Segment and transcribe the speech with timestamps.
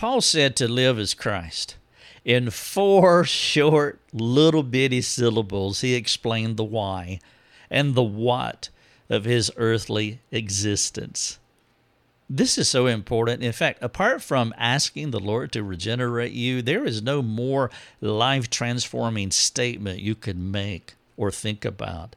[0.00, 1.76] Paul said to live as Christ.
[2.24, 7.20] In four short, little bitty syllables, he explained the why
[7.70, 8.70] and the what
[9.10, 11.38] of his earthly existence.
[12.30, 13.42] This is so important.
[13.42, 17.70] In fact, apart from asking the Lord to regenerate you, there is no more
[18.00, 22.16] life transforming statement you could make or think about.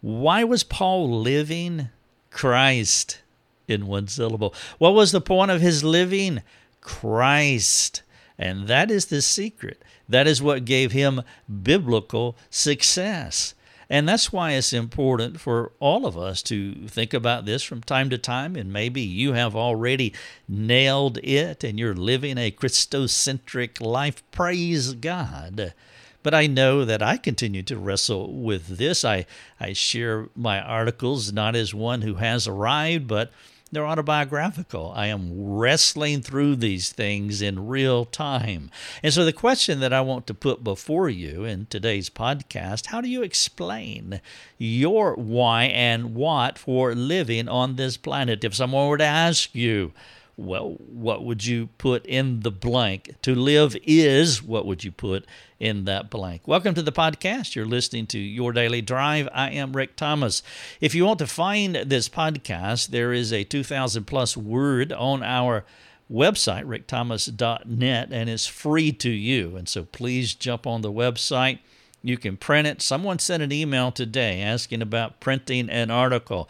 [0.00, 1.88] Why was Paul living?
[2.30, 3.18] Christ
[3.66, 4.54] in one syllable.
[4.78, 6.42] What was the point of his living?
[6.86, 8.02] Christ.
[8.38, 9.82] And that is the secret.
[10.08, 11.22] That is what gave him
[11.62, 13.54] biblical success.
[13.90, 18.08] And that's why it's important for all of us to think about this from time
[18.10, 18.56] to time.
[18.56, 20.12] And maybe you have already
[20.48, 24.22] nailed it and you're living a Christocentric life.
[24.30, 25.74] Praise God.
[26.22, 29.04] But I know that I continue to wrestle with this.
[29.04, 29.26] I,
[29.60, 33.30] I share my articles not as one who has arrived, but
[33.72, 34.92] they're autobiographical.
[34.94, 38.70] I am wrestling through these things in real time.
[39.02, 43.00] And so, the question that I want to put before you in today's podcast how
[43.00, 44.20] do you explain
[44.56, 48.44] your why and what for living on this planet?
[48.44, 49.92] If someone were to ask you,
[50.36, 53.14] well, what would you put in the blank?
[53.22, 55.24] To live is, what would you put
[55.58, 56.46] in that blank?
[56.46, 57.54] Welcome to the podcast.
[57.54, 59.30] You're listening to Your Daily Drive.
[59.32, 60.42] I am Rick Thomas.
[60.78, 65.64] If you want to find this podcast, there is a 2,000 plus word on our
[66.12, 69.56] website, rickthomas.net, and it's free to you.
[69.56, 71.60] And so please jump on the website.
[72.02, 72.82] You can print it.
[72.82, 76.46] Someone sent an email today asking about printing an article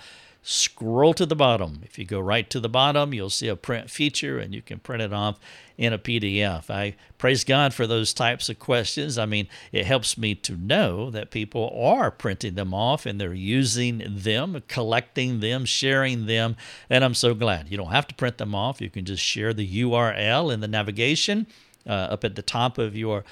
[0.48, 1.80] scroll to the bottom.
[1.82, 4.78] If you go right to the bottom, you'll see a print feature and you can
[4.78, 5.40] print it off
[5.76, 6.70] in a PDF.
[6.70, 9.18] I praise God for those types of questions.
[9.18, 13.34] I mean, it helps me to know that people are printing them off and they're
[13.34, 16.54] using them, collecting them, sharing them,
[16.88, 17.68] and I'm so glad.
[17.68, 18.80] You don't have to print them off.
[18.80, 21.48] You can just share the URL in the navigation
[21.88, 23.24] uh, up at the top of your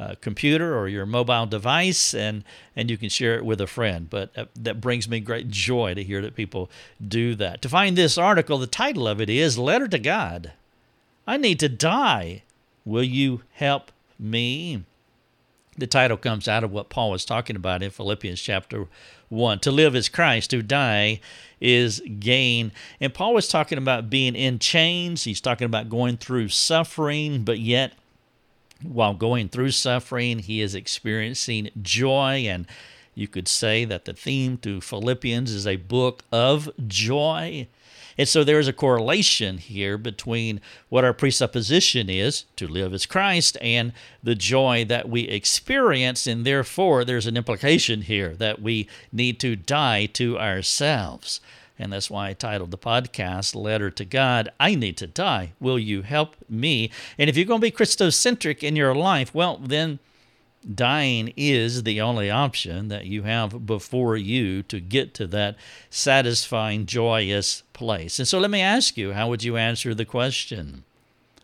[0.00, 2.42] uh, computer or your mobile device, and
[2.74, 4.08] and you can share it with a friend.
[4.08, 6.70] But uh, that brings me great joy to hear that people
[7.06, 7.60] do that.
[7.60, 10.52] To find this article, the title of it is "Letter to God."
[11.26, 12.44] I need to die.
[12.86, 14.84] Will you help me?
[15.76, 18.86] The title comes out of what Paul was talking about in Philippians chapter
[19.28, 19.60] 1.
[19.60, 21.20] To live is Christ, to die
[21.60, 22.72] is gain.
[23.00, 25.24] And Paul was talking about being in chains.
[25.24, 27.92] He's talking about going through suffering, but yet
[28.82, 32.44] while going through suffering, he is experiencing joy.
[32.46, 32.66] And
[33.14, 37.68] you could say that the theme to Philippians is a book of joy.
[38.18, 43.06] And so there is a correlation here between what our presupposition is to live as
[43.06, 43.92] Christ and
[44.22, 46.26] the joy that we experience.
[46.26, 51.40] And therefore, there's an implication here that we need to die to ourselves.
[51.80, 55.52] And that's why I titled the podcast Letter to God I Need to Die.
[55.58, 56.90] Will you help me?
[57.16, 59.98] And if you're going to be Christocentric in your life, well, then
[60.74, 65.56] dying is the only option that you have before you to get to that
[65.88, 68.18] satisfying, joyous place.
[68.18, 70.84] And so let me ask you how would you answer the question?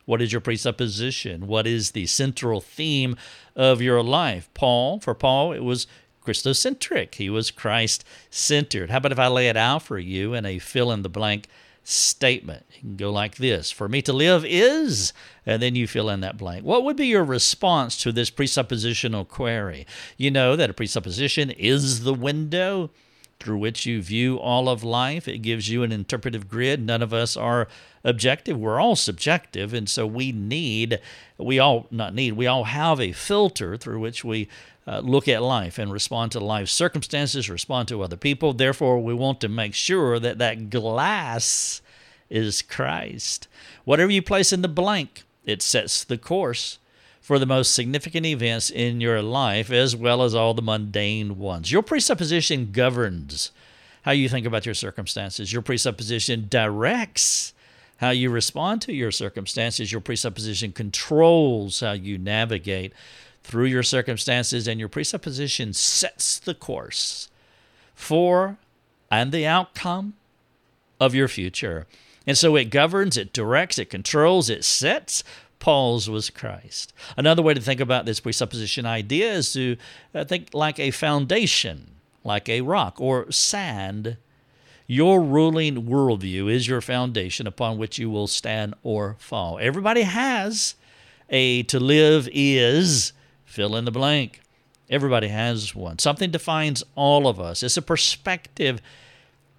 [0.05, 1.47] What is your presupposition?
[1.47, 3.17] What is the central theme
[3.57, 4.51] of your life?
[4.53, 5.87] Paul, for Paul, it was
[6.27, 7.15] Christocentric.
[7.15, 8.91] He was Christ centered.
[8.91, 11.49] How about if I lay it out for you in a fill in the blank
[11.85, 12.67] statement?
[12.75, 15.13] You can go like this For me to live is,
[15.47, 16.65] and then you fill in that blank.
[16.65, 19.87] What would be your response to this presuppositional query?
[20.17, 22.91] You know that a presupposition is the window
[23.39, 25.29] through which you view all of life.
[25.29, 26.85] It gives you an interpretive grid.
[26.85, 27.69] None of us are
[28.03, 28.59] objective.
[28.59, 29.75] We're all subjective.
[29.75, 31.01] And so we need,
[31.39, 34.49] we all, not need, we all have a filter through which we
[34.87, 38.53] uh, look at life and respond to life's circumstances, respond to other people.
[38.53, 41.83] Therefore, we want to make sure that that glass
[42.31, 43.49] is Christ.
[43.85, 46.79] Whatever you place in the blank, it sets the course
[47.21, 51.73] for the most significant events in your life as well as all the mundane ones.
[51.73, 53.51] Your presupposition governs
[54.03, 55.53] how you think about your circumstances.
[55.53, 57.53] Your presupposition directs
[57.97, 59.91] how you respond to your circumstances.
[59.91, 62.93] Your presupposition controls how you navigate
[63.47, 67.29] through your circumstances, and your presupposition sets the course
[67.95, 68.59] for
[69.09, 70.15] and the outcome
[71.01, 71.87] of your future.
[72.27, 75.23] And so it governs, it directs, it controls, it sets.
[75.61, 76.93] Paul's was Christ.
[77.17, 79.77] Another way to think about this presupposition idea is to
[80.13, 81.93] uh, think like a foundation,
[82.25, 84.17] like a rock or sand.
[84.89, 89.59] Your ruling worldview is your foundation upon which you will stand or fall.
[89.61, 90.75] Everybody has
[91.31, 93.13] a to live is
[93.47, 94.43] fill in the blank.
[94.91, 95.99] Everybody has one.
[95.99, 97.63] Something defines all of us.
[97.63, 98.83] It's a perspective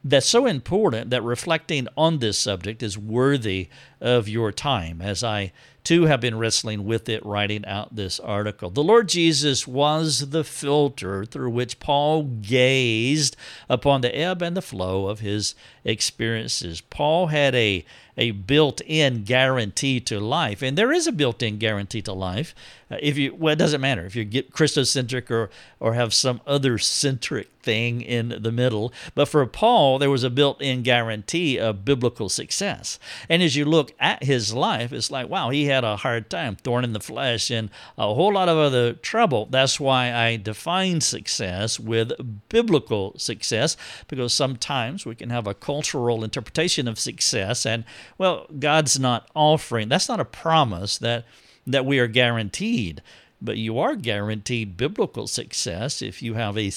[0.04, 3.68] that's so important that reflecting on this subject is worthy
[4.00, 5.51] of your time as I
[5.88, 8.69] too have been wrestling with it writing out this article.
[8.69, 13.38] The Lord Jesus was the filter through which Paul gazed
[13.69, 15.56] upon the ebb and the flow of his
[15.86, 16.81] experiences.
[16.81, 17.86] Paul had a
[18.19, 22.56] a built-in guarantee to life, and there is a built-in guarantee to life.
[22.90, 25.50] Uh, if you well, it doesn't matter if you get Christocentric or
[25.80, 28.92] or have some other centric thing in the middle.
[29.13, 32.98] But for Paul, there was a built-in guarantee of biblical success.
[33.30, 36.56] And as you look at his life, it's like, wow, he had a hard time,
[36.56, 39.48] thorn in the flesh, and a whole lot of other trouble.
[39.50, 42.12] That's why I define success with
[42.50, 43.78] biblical success,
[44.08, 47.84] because sometimes we can have a cultural interpretation of success, and
[48.18, 49.90] well, God's not offering.
[49.90, 51.26] That's not a promise that
[51.66, 53.02] that we are guaranteed
[53.42, 56.68] but you are guaranteed biblical success if you have a,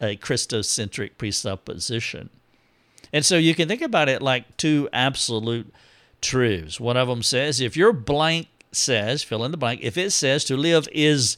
[0.00, 2.30] a Christocentric presupposition.
[3.12, 5.72] And so you can think about it like two absolute
[6.26, 6.80] truths.
[6.80, 10.44] One of them says, if your blank says, fill in the blank, if it says
[10.44, 11.36] to live is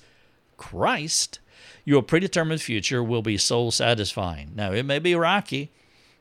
[0.57, 1.39] Christ,
[1.85, 4.53] your predetermined future will be soul satisfying.
[4.55, 5.71] Now, it may be rocky,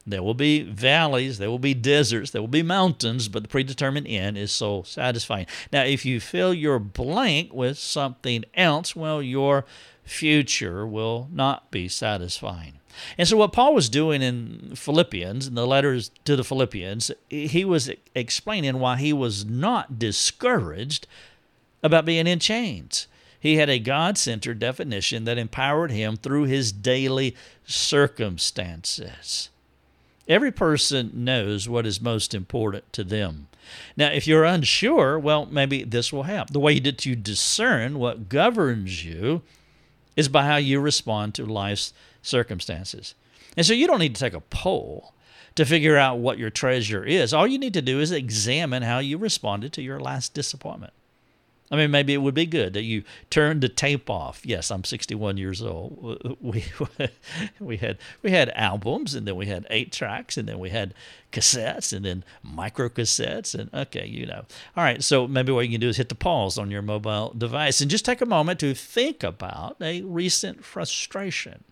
[0.05, 4.07] there will be valleys, there will be deserts, there will be mountains, but the predetermined
[4.07, 5.47] end is so satisfying.
[5.73, 9.65] Now, if you fill your blank with something else, well, your
[10.03, 12.76] future will not be satisfying.
[13.17, 17.65] And so, what Paul was doing in Philippians, in the letters to the Philippians, he
[17.65, 21.07] was explaining why he was not discouraged
[21.83, 23.07] about being in chains.
[23.39, 27.35] He had a God centered definition that empowered him through his daily
[27.65, 29.49] circumstances.
[30.27, 33.47] Every person knows what is most important to them.
[33.95, 36.49] Now, if you're unsure, well, maybe this will help.
[36.49, 39.41] The way that you discern what governs you
[40.15, 41.93] is by how you respond to life's
[42.27, 43.15] circumstances.
[43.55, 45.13] And so you don't need to take a poll
[45.55, 47.33] to figure out what your treasure is.
[47.33, 50.93] All you need to do is examine how you responded to your last disappointment.
[51.69, 54.45] I mean, maybe it would be good that you turn the tape off.
[54.45, 56.37] Yes, I'm 61 years old.
[56.39, 56.63] We
[57.59, 60.93] we had we had albums, and then we had eight tracks, and then we had
[61.31, 64.45] cassettes, and then micro cassettes, and okay, you know.
[64.77, 67.33] All right, so maybe what you can do is hit the pause on your mobile
[67.37, 71.63] device and just take a moment to think about a recent frustration.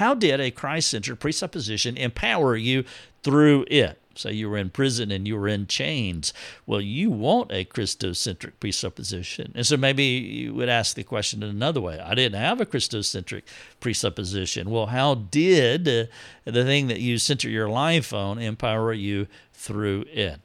[0.00, 2.84] How did a Christ-centered presupposition empower you
[3.22, 4.00] through it?
[4.14, 6.32] Say you were in prison and you were in chains.
[6.64, 9.52] Well, you want a Christocentric presupposition.
[9.54, 12.00] And so maybe you would ask the question in another way.
[12.00, 13.42] I didn't have a Christocentric
[13.78, 14.70] presupposition.
[14.70, 16.04] Well, how did uh,
[16.46, 20.40] the thing that you center your life on empower you through it?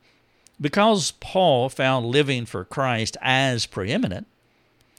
[0.59, 4.27] Because Paul found living for Christ as preeminent,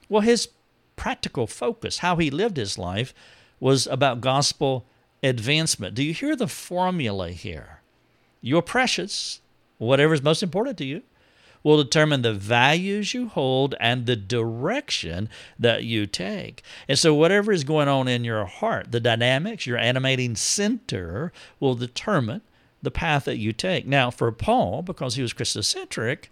[0.09, 0.49] well, his
[0.97, 3.13] practical focus, how he lived his life,
[3.61, 4.87] was about gospel
[5.23, 5.95] advancement.
[5.95, 7.81] Do you hear the formula here?
[8.41, 9.41] You're precious.
[9.79, 11.03] Whatever is most important to you
[11.63, 16.63] will determine the values you hold and the direction that you take.
[16.89, 21.75] And so, whatever is going on in your heart, the dynamics, your animating center will
[21.75, 22.43] determine
[22.83, 23.85] the path that you take.
[23.85, 26.27] Now, for Paul, because he was Christocentric,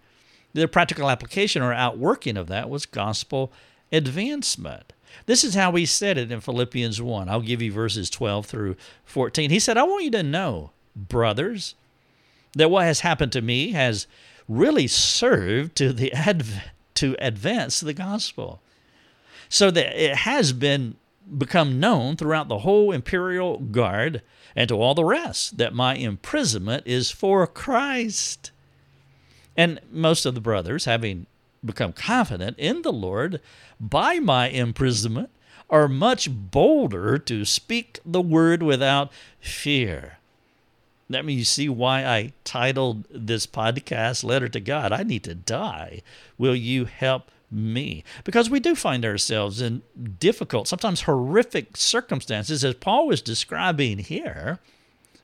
[0.53, 3.51] the practical application or outworking of that was gospel
[3.91, 4.93] advancement.
[5.25, 7.29] This is how he said it in Philippians 1.
[7.29, 8.75] I'll give you verses 12 through
[9.05, 9.49] 14.
[9.49, 11.75] He said, I want you to know, brothers,
[12.55, 14.07] that what has happened to me has
[14.47, 16.61] really served to the adv-
[16.95, 18.61] to advance the gospel
[19.49, 20.95] so that it has been
[21.37, 24.21] become known throughout the whole imperial guard
[24.55, 28.51] and to all the rest that my imprisonment is for Christ.
[29.57, 31.25] And most of the brothers, having
[31.65, 33.41] become confident in the Lord
[33.79, 35.29] by my imprisonment,
[35.69, 40.19] are much bolder to speak the word without fear.
[41.07, 44.91] Means you see why I titled this podcast Letter to God.
[44.91, 46.01] I need to die.
[46.37, 48.03] Will you help me?
[48.23, 49.83] Because we do find ourselves in
[50.19, 54.59] difficult, sometimes horrific circumstances, as Paul was describing here.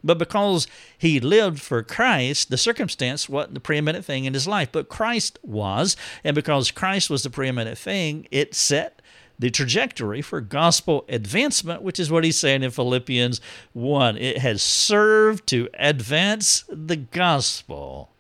[0.04, 0.68] But because
[0.98, 5.38] he lived for Christ, the circumstance wasn't the preeminent thing in his life, but Christ
[5.44, 5.96] was.
[6.24, 9.02] And because Christ was the preeminent thing, it set
[9.42, 13.42] the trajectory for gospel advancement, which is what he's saying in Philippians
[13.74, 14.18] 1.
[14.18, 18.12] It has served to advance the gospel.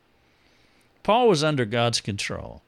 [1.03, 2.63] Paul was under God's control,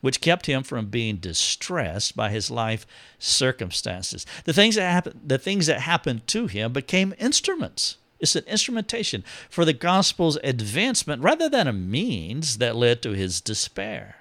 [0.00, 2.86] which kept him from being distressed by his life
[3.18, 4.24] circumstances.
[4.44, 7.96] The things that happened, the things that happened to him became instruments.
[8.20, 13.40] It's an instrumentation for the gospel's advancement rather than a means that led to his
[13.40, 14.16] despair.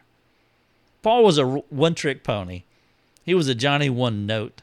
[1.02, 2.64] Paul was a one trick pony.
[3.24, 4.62] He was a Johnny one note.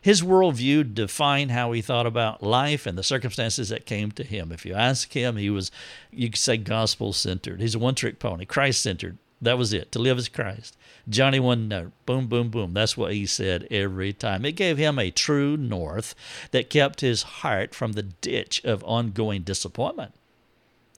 [0.00, 4.52] His worldview defined how he thought about life and the circumstances that came to him.
[4.52, 5.72] If you ask him, he was,
[6.12, 7.60] you could say, gospel centered.
[7.60, 9.18] He's a one trick pony, Christ centered.
[9.40, 9.92] That was it.
[9.92, 10.76] To live as Christ.
[11.08, 11.92] Johnny one note.
[12.06, 12.72] Boom, boom, boom.
[12.72, 14.44] That's what he said every time.
[14.44, 16.14] It gave him a true north
[16.50, 20.14] that kept his heart from the ditch of ongoing disappointment.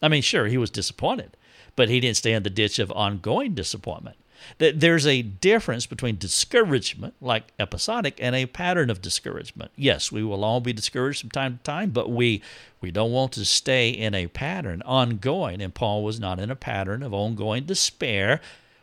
[0.01, 1.37] I mean, sure, he was disappointed,
[1.75, 4.17] but he didn't stay in the ditch of ongoing disappointment.
[4.59, 9.71] That there's a difference between discouragement, like episodic, and a pattern of discouragement.
[9.77, 12.43] Yes, we will all be discouraged from time to time, but we
[12.81, 15.61] we don't want to stay in a pattern ongoing.
[15.61, 18.41] And Paul was not in a pattern of ongoing despair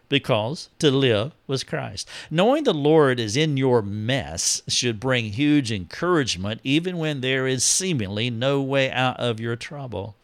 [0.09, 2.07] because to live was Christ.
[2.29, 7.63] Knowing the Lord is in your mess should bring huge encouragement, even when there is
[7.63, 10.15] seemingly no way out of your trouble.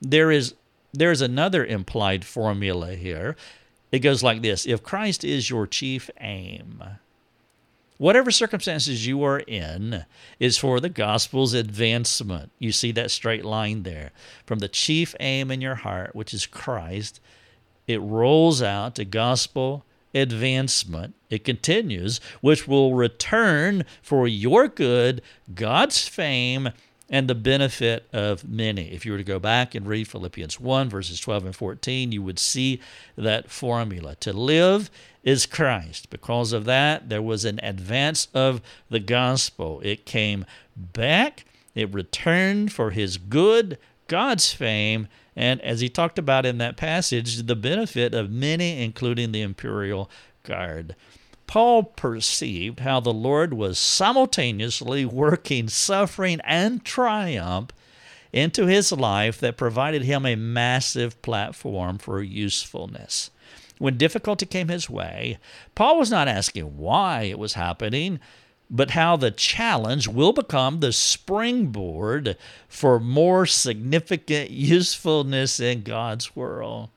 [0.00, 0.54] There is
[0.92, 3.36] there's another implied formula here
[3.92, 6.82] it goes like this If Christ is your chief aim,
[7.98, 10.04] whatever circumstances you are in
[10.38, 12.50] is for the gospel's advancement.
[12.58, 14.12] You see that straight line there.
[14.46, 17.20] From the chief aim in your heart, which is Christ,
[17.86, 21.14] it rolls out to gospel advancement.
[21.28, 25.22] It continues, which will return for your good,
[25.54, 26.70] God's fame,
[27.10, 28.92] and the benefit of many.
[28.92, 32.22] If you were to go back and read Philippians 1, verses 12 and 14, you
[32.22, 32.80] would see
[33.16, 34.14] that formula.
[34.20, 34.90] To live
[35.24, 36.08] is Christ.
[36.08, 39.80] Because of that, there was an advance of the gospel.
[39.84, 43.76] It came back, it returned for his good,
[44.06, 49.32] God's fame, and as he talked about in that passage, the benefit of many, including
[49.32, 50.10] the imperial
[50.42, 50.94] guard.
[51.50, 57.70] Paul perceived how the Lord was simultaneously working suffering and triumph
[58.32, 63.32] into his life that provided him a massive platform for usefulness.
[63.78, 65.38] When difficulty came his way,
[65.74, 68.20] Paul was not asking why it was happening,
[68.70, 72.36] but how the challenge will become the springboard
[72.68, 76.90] for more significant usefulness in God's world.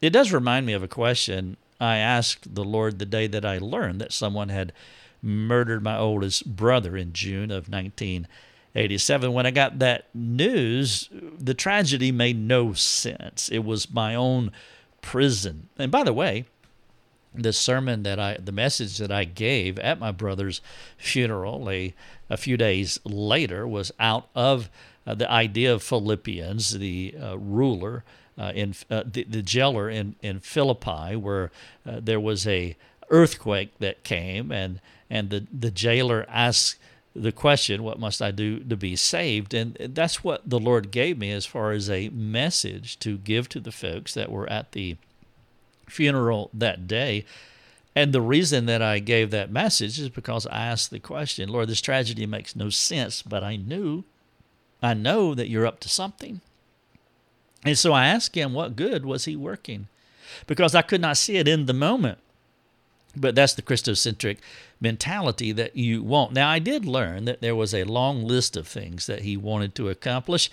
[0.00, 3.58] It does remind me of a question I asked the Lord the day that I
[3.58, 4.72] learned that someone had
[5.20, 9.32] murdered my oldest brother in June of 1987.
[9.32, 13.48] When I got that news, the tragedy made no sense.
[13.48, 14.52] It was my own
[15.00, 15.68] prison.
[15.76, 16.46] And by the way,
[17.34, 20.60] the sermon that I, the message that I gave at my brother's
[20.96, 21.94] funeral a,
[22.30, 24.70] a few days later was out of
[25.04, 28.04] uh, the idea of Philippians, the uh, ruler
[28.38, 31.50] uh, in uh, the, the jailer in, in Philippi, where
[31.86, 32.76] uh, there was a
[33.10, 36.78] earthquake that came, and and the the jailer asked
[37.14, 41.18] the question, "What must I do to be saved?" And that's what the Lord gave
[41.18, 44.96] me as far as a message to give to the folks that were at the
[45.88, 47.24] funeral that day.
[47.94, 51.68] And the reason that I gave that message is because I asked the question, Lord,
[51.68, 54.04] this tragedy makes no sense, but I knew,
[54.82, 56.40] I know that you're up to something.
[57.64, 59.88] And so I asked him, what good was he working?
[60.46, 62.18] Because I could not see it in the moment.
[63.14, 64.38] But that's the Christocentric
[64.80, 66.32] mentality that you want.
[66.32, 69.74] Now, I did learn that there was a long list of things that he wanted
[69.76, 70.50] to accomplish.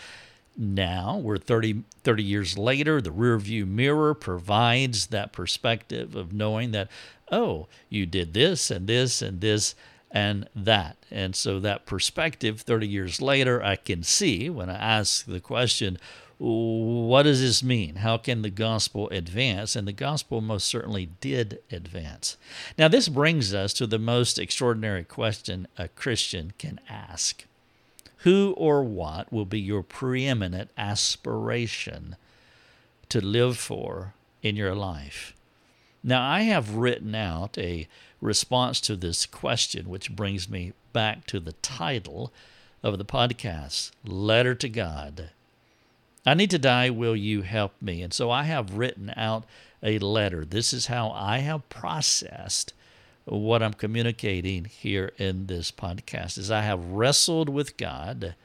[0.58, 6.90] Now, we're 30, 30 years later, the rearview mirror provides that perspective of knowing that,
[7.32, 9.74] oh, you did this and this and this
[10.12, 10.98] and that.
[11.10, 15.98] And so, that perspective 30 years later, I can see when I ask the question,
[16.40, 17.96] what does this mean?
[17.96, 19.76] How can the gospel advance?
[19.76, 22.38] And the gospel most certainly did advance.
[22.78, 27.44] Now, this brings us to the most extraordinary question a Christian can ask
[28.20, 32.16] Who or what will be your preeminent aspiration
[33.10, 35.36] to live for in your life?
[36.02, 37.90] Now, I have written out a
[38.22, 42.32] response to this question, which brings me back to the title
[42.82, 45.32] of the podcast Letter to God
[46.30, 46.90] I need to die.
[46.90, 48.02] Will you help me?
[48.02, 49.46] And so I have written out
[49.82, 50.46] a letter.
[50.46, 52.74] This is how I have processed
[53.30, 58.36] what I'm communicating here in this podcast is I have wrestled with God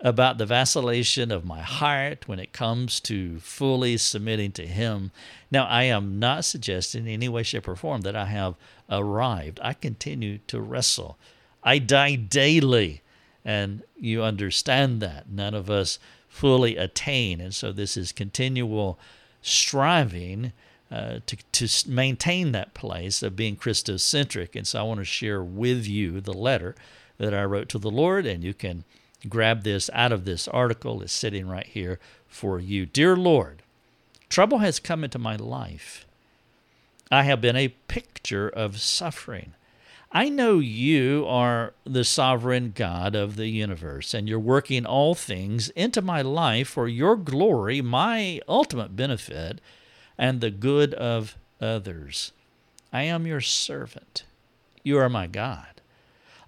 [0.00, 5.10] about the vacillation of my heart when it comes to fully submitting to him.
[5.50, 8.54] Now I am not suggesting in any way shape or form that I have
[8.88, 9.60] arrived.
[9.62, 11.18] I continue to wrestle.
[11.62, 13.02] I die daily
[13.44, 15.30] and you understand that.
[15.30, 15.98] None of us
[16.30, 17.40] fully attain.
[17.40, 18.98] And so this is continual
[19.42, 20.52] striving
[20.90, 24.56] uh, to, to maintain that place of being Christocentric.
[24.56, 26.74] And so I want to share with you the letter
[27.18, 28.84] that I wrote to the Lord, and you can
[29.28, 31.02] grab this out of this article.
[31.02, 32.86] It's sitting right here for you.
[32.86, 33.62] Dear Lord,
[34.30, 36.06] trouble has come into my life.
[37.10, 39.52] I have been a picture of suffering.
[40.12, 45.68] I know you are the sovereign God of the universe, and you're working all things
[45.70, 49.60] into my life for your glory, my ultimate benefit,
[50.18, 52.32] and the good of others.
[52.92, 54.24] I am your servant.
[54.82, 55.80] You are my God.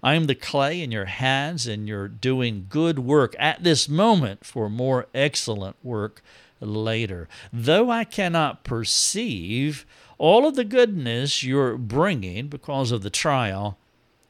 [0.03, 4.45] I am the clay in your hands, and you're doing good work at this moment
[4.45, 6.21] for more excellent work
[6.65, 7.27] later.
[7.51, 9.85] Though I cannot perceive
[10.17, 13.77] all of the goodness you're bringing because of the trial,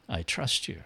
[0.08, 0.82] I trust you.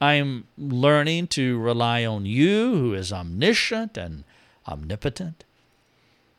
[0.00, 4.24] I am learning to rely on you, who is omniscient and
[4.68, 5.44] omnipotent.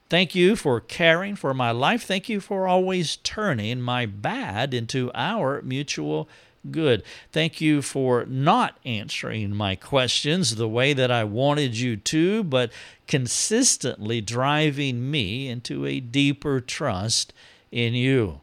[0.09, 2.03] Thank you for caring for my life.
[2.03, 6.29] Thank you for always turning my bad into our mutual
[6.71, 7.03] good.
[7.31, 12.71] Thank you for not answering my questions the way that I wanted you to, but
[13.07, 17.33] consistently driving me into a deeper trust
[17.71, 18.41] in you.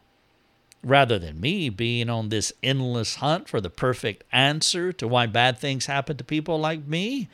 [0.83, 5.57] Rather than me being on this endless hunt for the perfect answer to why bad
[5.57, 7.27] things happen to people like me,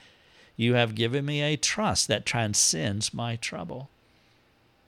[0.55, 3.89] you have given me a trust that transcends my trouble.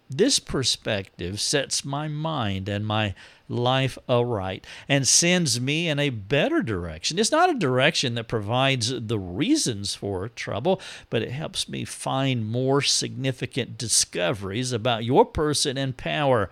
[0.09, 3.15] This perspective sets my mind and my
[3.49, 7.17] life aright and sends me in a better direction.
[7.17, 10.79] It's not a direction that provides the reasons for trouble,
[11.09, 16.49] but it helps me find more significant discoveries about your person and power.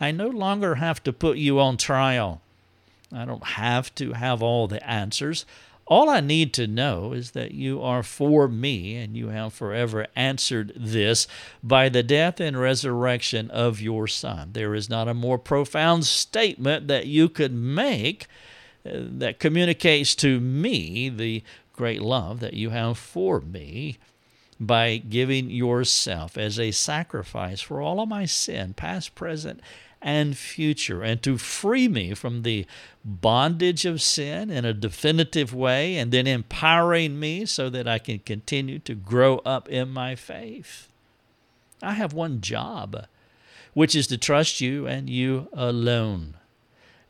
[0.00, 2.40] I no longer have to put you on trial.
[3.12, 5.46] I don't have to have all the answers.
[5.86, 10.06] All I need to know is that you are for me, and you have forever
[10.16, 11.26] answered this
[11.62, 14.50] by the death and resurrection of your Son.
[14.52, 18.26] There is not a more profound statement that you could make
[18.86, 21.42] uh, that communicates to me the
[21.74, 23.98] great love that you have for me
[24.60, 29.60] by giving yourself as a sacrifice for all of my sin, past, present,
[30.04, 32.66] and future, and to free me from the
[33.02, 38.18] bondage of sin in a definitive way, and then empowering me so that I can
[38.18, 40.88] continue to grow up in my faith.
[41.82, 43.06] I have one job,
[43.72, 46.34] which is to trust you and you alone.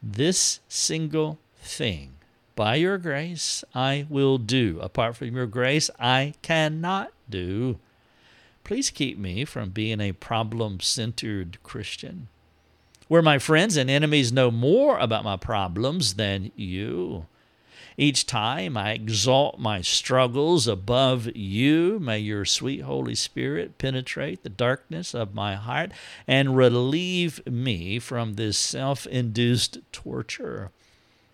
[0.00, 2.12] This single thing,
[2.54, 4.78] by your grace, I will do.
[4.80, 7.80] Apart from your grace, I cannot do.
[8.62, 12.28] Please keep me from being a problem centered Christian
[13.08, 17.26] where my friends and enemies know more about my problems than you.
[17.96, 24.48] Each time I exalt my struggles above you, may your sweet Holy Spirit penetrate the
[24.48, 25.92] darkness of my heart
[26.26, 30.72] and relieve me from this self induced torture.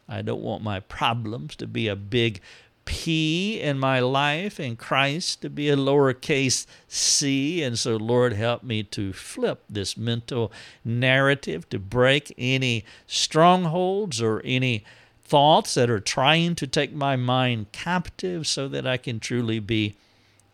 [0.06, 2.40] I don't want my problems to be a big
[2.84, 7.62] P in my life and Christ to be a lowercase c.
[7.62, 10.50] And so, Lord, help me to flip this mental
[10.84, 14.84] narrative, to break any strongholds or any
[15.22, 19.96] thoughts that are trying to take my mind captive so that I can truly be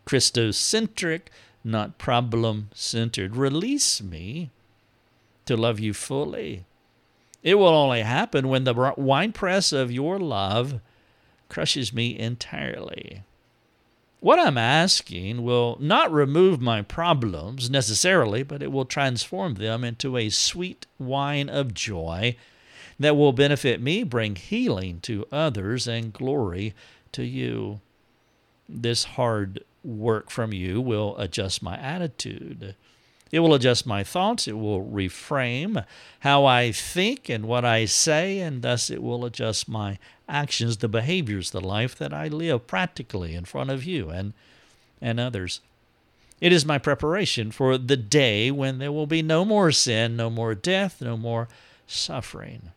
[0.07, 1.23] Christocentric,
[1.65, 3.37] not problem centered.
[3.37, 4.51] Release me
[5.47, 6.65] to love you fully.
[7.43, 10.81] It will only happen when the winepress of your love
[11.49, 13.23] crushes me entirely.
[14.21, 20.17] What I'm asking will not remove my problems necessarily, but it will transform them into
[20.17, 22.37] a sweet wine of joy
[22.99, 26.75] that will benefit me, bring healing to others, and glory
[27.13, 27.81] to you.
[28.69, 32.75] This hard work from you will adjust my attitude.
[33.33, 34.47] It will adjust my thoughts.
[34.47, 35.85] It will reframe
[36.21, 40.89] how I think and what I say, and thus it will adjust my actions, the
[40.89, 44.33] behaviors, the life that I live practically in front of you and,
[45.01, 45.61] and others.
[46.41, 50.31] It is my preparation for the day when there will be no more sin, no
[50.31, 51.49] more death, no more
[51.87, 52.71] suffering.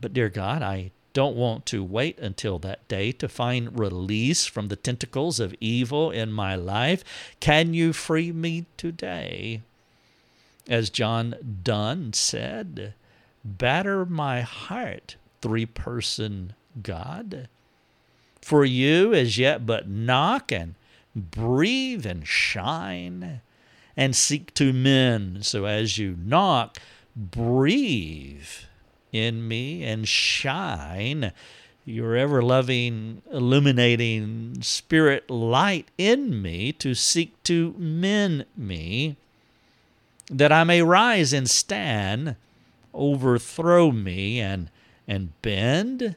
[0.00, 4.68] But, dear God, I don't want to wait until that day to find release from
[4.68, 7.02] the tentacles of evil in my life.
[7.40, 9.62] Can you free me today?
[10.68, 12.94] As John Donne said,
[13.44, 17.48] batter my heart, three person God.
[18.40, 20.74] For you as yet but knock and
[21.14, 23.40] breathe and shine
[23.96, 25.44] and seek to mend.
[25.44, 26.78] So as you knock,
[27.16, 28.46] breathe
[29.12, 31.32] in me and shine
[31.84, 39.16] your ever loving, illuminating spirit light in me to seek to mend me,
[40.30, 42.36] that I may rise and stand,
[42.94, 44.70] overthrow me and,
[45.08, 46.16] and bend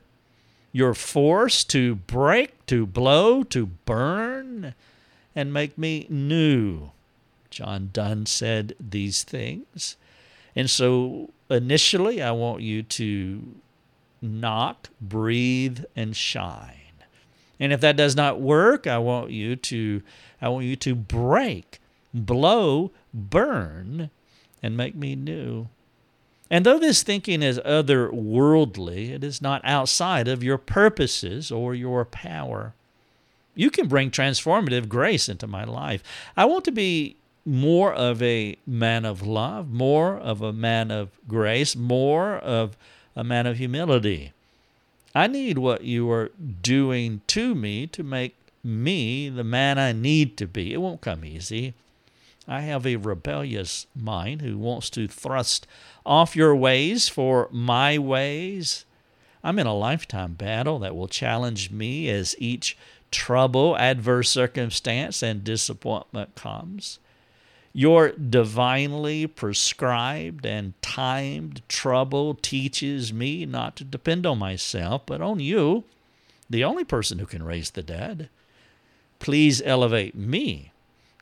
[0.72, 4.74] your force to break, to blow, to burn,
[5.36, 6.92] and make me new.
[7.50, 9.96] John Donne said these things.
[10.56, 13.56] And so initially, I want you to
[14.22, 16.78] knock, breathe, and shine.
[17.60, 20.02] And if that does not work, I want you to
[20.42, 21.80] I want you to break,
[22.14, 24.10] blow, burn,
[24.62, 25.70] and make me new.
[26.50, 32.06] And though this thinking is otherworldly, it is not outside of your purposes or your
[32.06, 32.74] power.
[33.56, 36.04] You can bring transformative grace into my life.
[36.36, 41.10] I want to be more of a man of love, more of a man of
[41.28, 42.78] grace, more of
[43.16, 44.32] a man of humility.
[45.14, 50.38] I need what you are doing to me to make me the man I need
[50.38, 50.74] to be.
[50.74, 51.74] It won't come easy.
[52.48, 55.68] I have a rebellious mind who wants to thrust
[56.06, 58.86] off your ways for my ways.
[59.44, 62.78] I'm in a lifetime battle that will challenge me as each
[63.12, 67.00] trouble, adverse circumstance, and disappointment comes.
[67.76, 75.40] Your divinely prescribed and timed trouble teaches me not to depend on myself, but on
[75.40, 75.84] you,
[76.48, 78.30] the only person who can raise the dead.
[79.18, 80.72] Please elevate me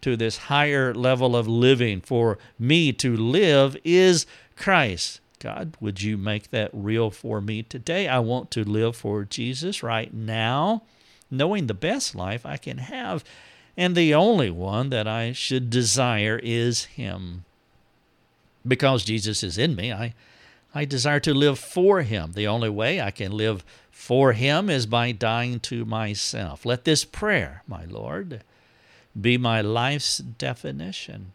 [0.02, 2.02] to this higher level of living.
[2.02, 4.26] For me to live is
[4.58, 5.22] Christ.
[5.40, 8.10] God, would you make that real for me today?
[8.10, 10.84] I want to live for Jesus right now,
[11.32, 13.24] knowing the best life I can have
[13.78, 17.46] and the only one that I should desire is Him.
[18.68, 20.14] Because Jesus is in me, I,
[20.76, 22.34] I desire to live for Him.
[22.34, 26.66] The only way I can live for Him is by dying to myself.
[26.66, 28.44] Let this prayer, my Lord,
[29.20, 31.34] be my life's definition.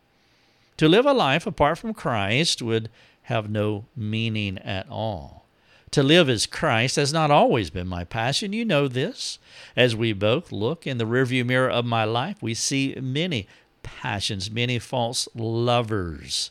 [0.76, 2.90] To live a life apart from Christ would
[3.22, 5.45] have no meaning at all.
[5.92, 8.52] To live as Christ has not always been my passion.
[8.52, 9.38] You know this.
[9.76, 13.46] As we both look in the rearview mirror of my life, we see many
[13.82, 16.50] passions, many false lovers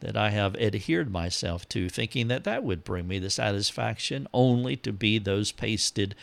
[0.00, 4.76] that I have adhered myself to, thinking that that would bring me the satisfaction only
[4.76, 6.14] to be those pasted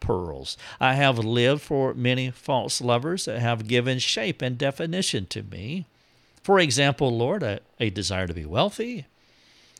[0.00, 0.56] pearls.
[0.80, 5.86] I have lived for many false lovers that have given shape and definition to me.
[6.42, 9.06] For example, Lord, a, a desire to be wealthy,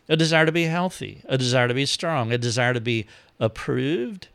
[0.08, 3.06] a desire to be healthy, a desire to be strong, a desire to be
[3.38, 4.28] approved,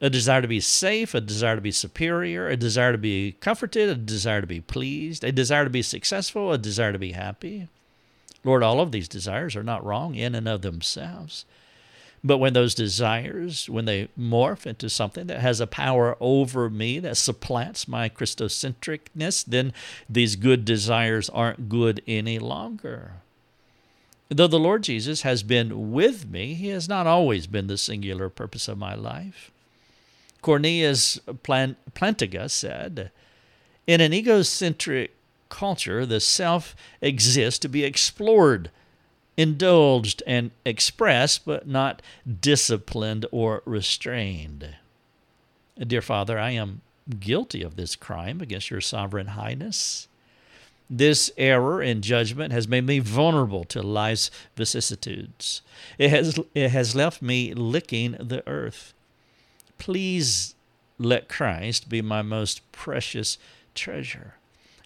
[0.00, 3.88] a desire to be safe, a desire to be superior, a desire to be comforted,
[3.88, 7.68] a desire to be pleased, a desire to be successful, a desire to be happy.
[8.44, 11.44] Lord, all of these desires are not wrong in and of themselves.
[12.22, 16.98] But when those desires, when they morph into something that has a power over me
[16.98, 19.72] that supplants my Christocentricness, then
[20.08, 23.12] these good desires aren't good any longer.
[24.32, 28.28] Though the Lord Jesus has been with me, he has not always been the singular
[28.28, 29.50] purpose of my life.
[30.40, 33.10] Cornelius Plantinga said,
[33.88, 35.14] In an egocentric
[35.48, 38.70] culture, the self exists to be explored,
[39.36, 42.00] indulged, and expressed, but not
[42.40, 44.76] disciplined or restrained.
[45.76, 46.82] Dear Father, I am
[47.18, 50.06] guilty of this crime against your sovereign highness.
[50.92, 55.62] This error in judgment has made me vulnerable to life's vicissitudes.
[55.98, 58.92] It has, it has left me licking the earth.
[59.78, 60.56] Please
[60.98, 63.38] let Christ be my most precious
[63.72, 64.34] treasure.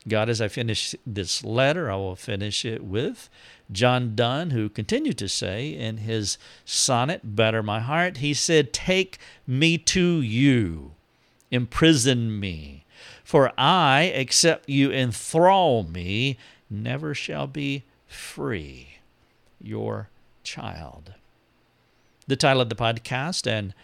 [0.06, 3.30] God, as I finish this letter, I will finish it with
[3.72, 6.36] John Donne, who continued to say in his
[6.66, 10.92] sonnet, Batter My Heart, he said, Take me to you,
[11.50, 12.83] imprison me
[13.34, 16.38] for I, except you enthrall me,
[16.70, 18.98] never shall be free.
[19.60, 20.08] Your
[20.44, 21.14] child.
[22.28, 23.74] The title of the podcast and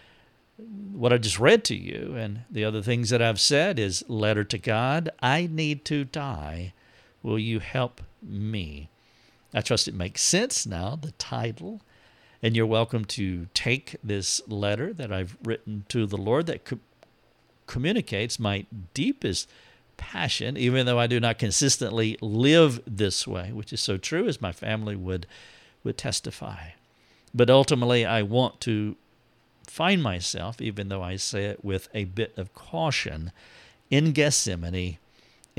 [0.92, 4.44] what I just read to you and the other things that I've said is Letter
[4.44, 5.10] to God.
[5.20, 6.72] I need to die.
[7.20, 8.88] Will you help me?
[9.52, 11.80] I trust it makes sense now, the title.
[12.40, 16.78] And you're welcome to take this letter that I've written to the Lord that could
[17.70, 19.48] communicates my deepest
[19.96, 24.40] passion, even though I do not consistently live this way, which is so true as
[24.40, 25.26] my family would
[25.84, 26.70] would testify.
[27.32, 28.96] But ultimately I want to
[29.66, 33.30] find myself, even though I say it with a bit of caution,
[33.88, 34.98] in Gethsemane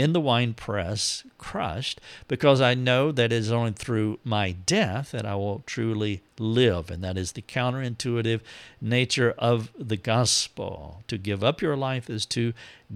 [0.01, 5.11] in the wine press, crushed, because I know that it is only through my death
[5.11, 6.89] that I will truly live.
[6.89, 8.41] And that is the counterintuitive
[8.81, 11.03] nature of the gospel.
[11.07, 12.53] To give up your life is to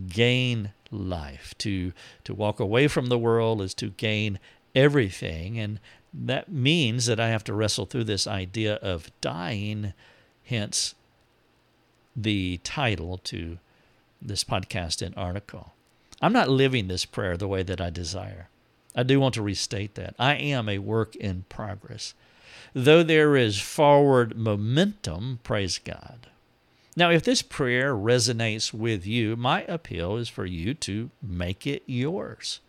[0.09, 1.53] gain life.
[1.59, 4.39] To, to walk away from the world is to gain
[4.73, 5.59] everything.
[5.59, 5.79] And
[6.11, 9.93] that means that I have to wrestle through this idea of dying,
[10.43, 10.95] hence
[12.15, 13.59] the title to
[14.19, 15.74] this podcast and article.
[16.21, 18.49] I'm not living this prayer the way that I desire.
[18.95, 20.15] I do want to restate that.
[20.17, 22.13] I am a work in progress.
[22.73, 26.28] though there is forward momentum, praise God.
[26.97, 31.84] Now, if this prayer resonates with you, my appeal is for you to make it
[31.86, 32.60] yours.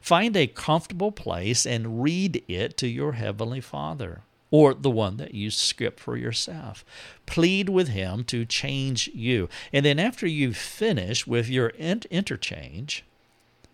[0.00, 5.34] Find a comfortable place and read it to your Heavenly Father or the one that
[5.34, 6.84] you script for yourself.
[7.26, 9.48] Plead with Him to change you.
[9.72, 13.04] And then, after you finish with your interchange,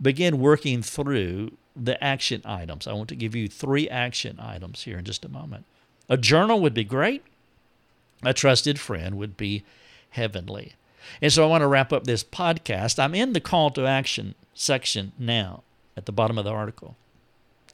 [0.01, 2.87] begin working through the action items.
[2.87, 5.65] I want to give you three action items here in just a moment.
[6.09, 7.23] A journal would be great,
[8.23, 9.65] a trusted friend would be
[10.11, 10.75] heavenly.
[11.23, 12.99] And so I want to wrap up this podcast.
[12.99, 15.63] I'm in the call to action section now
[15.97, 16.97] at the bottom of the article.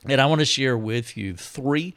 [0.04, 1.94] And I want to share with you three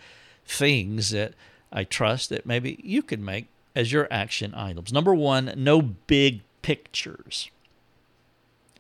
[0.50, 1.34] things that
[1.72, 4.92] I trust that maybe you could make as your action items.
[4.92, 7.50] Number one, no big pictures.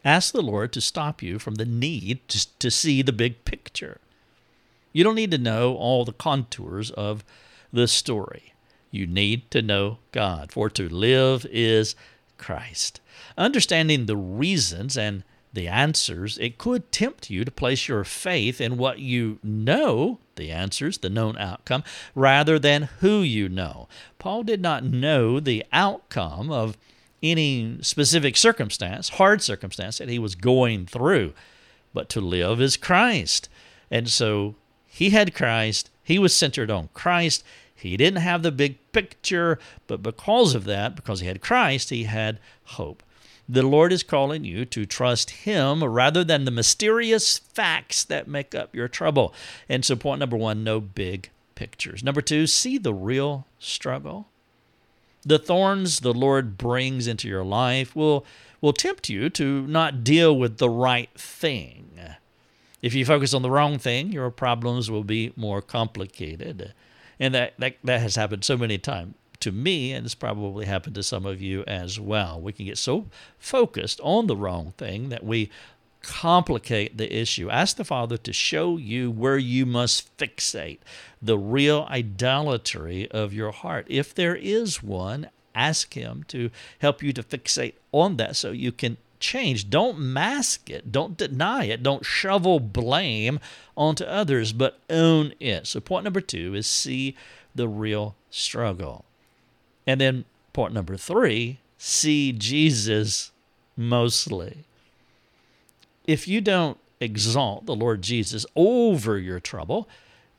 [0.03, 3.99] Ask the Lord to stop you from the need to, to see the big picture.
[4.91, 7.23] You don't need to know all the contours of
[7.71, 8.53] the story.
[8.91, 11.95] You need to know God, for to live is
[12.39, 12.99] Christ.
[13.37, 18.77] Understanding the reasons and the answers, it could tempt you to place your faith in
[18.77, 21.83] what you know, the answers, the known outcome,
[22.13, 23.87] rather than who you know.
[24.19, 26.77] Paul did not know the outcome of
[27.21, 31.33] any specific circumstance, hard circumstance that he was going through,
[31.93, 33.49] but to live is Christ.
[33.91, 37.43] And so he had Christ, he was centered on Christ.
[37.75, 39.57] He didn't have the big picture,
[39.87, 43.03] but because of that, because he had Christ, he had hope.
[43.51, 48.53] The Lord is calling you to trust Him rather than the mysterious facts that make
[48.53, 49.33] up your trouble.
[49.67, 52.03] And so, point number one no big pictures.
[52.03, 54.27] Number two, see the real struggle.
[55.23, 58.23] The thorns the Lord brings into your life will,
[58.61, 61.99] will tempt you to not deal with the right thing.
[62.83, 66.73] If you focus on the wrong thing, your problems will be more complicated.
[67.19, 70.95] And that, that, that has happened so many times to me, and it's probably happened
[70.95, 72.39] to some of you as well.
[72.39, 75.49] We can get so focused on the wrong thing that we
[76.01, 77.49] complicate the issue.
[77.49, 80.79] Ask the Father to show you where you must fixate
[81.21, 83.85] the real idolatry of your heart.
[83.89, 86.49] If there is one, ask Him to
[86.79, 89.69] help you to fixate on that so you can change.
[89.69, 93.39] Don't mask it, don't deny it, don't shovel blame
[93.75, 95.67] onto others, but own it.
[95.67, 97.15] So, point number two is see
[97.53, 99.05] the real struggle.
[99.87, 103.31] And then point number three, see Jesus
[103.75, 104.65] mostly.
[106.05, 109.87] If you don't exalt the Lord Jesus over your trouble,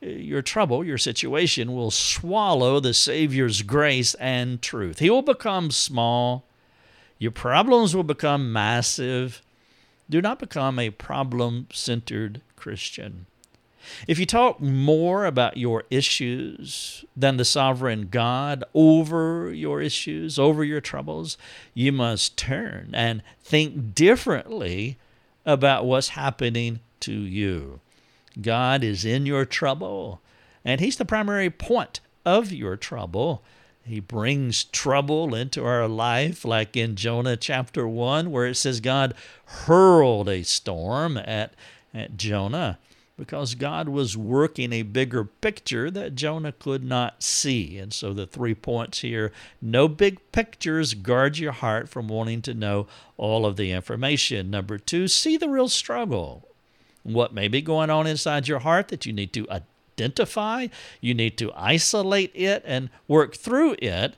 [0.00, 4.98] your trouble, your situation will swallow the Savior's grace and truth.
[4.98, 6.44] He will become small.
[7.18, 9.42] Your problems will become massive.
[10.08, 13.26] Do not become a problem centered Christian.
[14.06, 20.64] If you talk more about your issues than the sovereign God over your issues, over
[20.64, 21.36] your troubles,
[21.74, 24.98] you must turn and think differently
[25.46, 27.80] about what's happening to you.
[28.40, 30.20] God is in your trouble,
[30.64, 33.42] and He's the primary point of your trouble.
[33.82, 39.14] He brings trouble into our life, like in Jonah chapter 1, where it says God
[39.46, 41.54] hurled a storm at,
[41.92, 42.78] at Jonah
[43.20, 47.76] because God was working a bigger picture that Jonah could not see.
[47.76, 49.30] And so the three points here
[49.60, 52.86] no big pictures, guard your heart from wanting to know
[53.18, 54.50] all of the information.
[54.50, 56.48] Number two, see the real struggle.
[57.02, 60.68] What may be going on inside your heart that you need to identify,
[61.02, 64.14] you need to isolate it and work through it.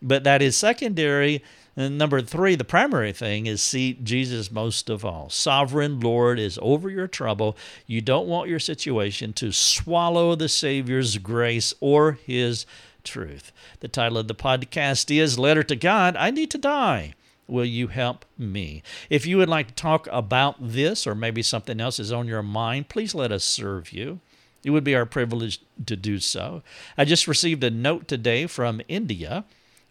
[0.00, 1.42] But that is secondary
[1.76, 5.28] and number three, the primary thing is see Jesus most of all.
[5.28, 7.56] Sovereign Lord is over your trouble.
[7.86, 12.64] You don't want your situation to swallow the Savior's grace or His
[13.04, 13.52] truth.
[13.80, 17.14] The title of the podcast is Letter to God I Need to Die.
[17.46, 18.82] Will you help me?
[19.10, 22.42] If you would like to talk about this or maybe something else is on your
[22.42, 24.20] mind, please let us serve you.
[24.64, 26.62] It would be our privilege to do so.
[26.98, 29.44] I just received a note today from India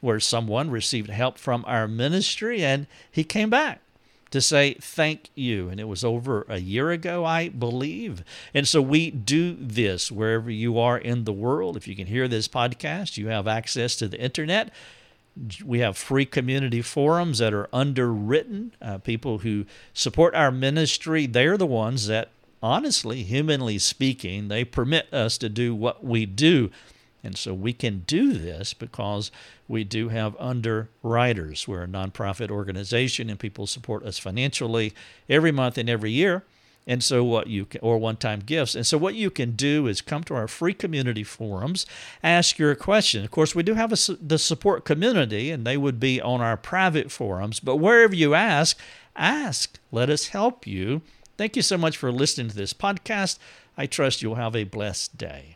[0.05, 3.81] where someone received help from our ministry and he came back
[4.31, 5.69] to say thank you.
[5.69, 8.23] And it was over a year ago, I believe.
[8.53, 11.77] And so we do this wherever you are in the world.
[11.77, 14.71] If you can hear this podcast, you have access to the internet.
[15.63, 18.73] We have free community forums that are underwritten.
[18.81, 22.29] Uh, people who support our ministry, they're the ones that,
[22.61, 26.71] honestly, humanly speaking, they permit us to do what we do.
[27.25, 29.31] And so we can do this because
[29.67, 31.67] we do have underwriters.
[31.67, 34.93] We're a nonprofit organization and people support us financially
[35.27, 36.43] every month and every year.
[36.87, 38.75] And so what you can, or one-time gifts.
[38.75, 41.87] And so what you can do is come to our free community forums,
[42.21, 43.25] ask your question.
[43.25, 46.57] Of course, we do have a, the support community, and they would be on our
[46.57, 47.59] private forums.
[47.59, 48.77] But wherever you ask,
[49.15, 49.79] ask.
[49.91, 51.01] Let us help you.
[51.37, 53.39] Thank you so much for listening to this podcast.
[53.75, 55.54] I trust you'll have a blessed day.